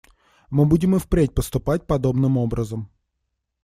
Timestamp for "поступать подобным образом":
1.35-2.89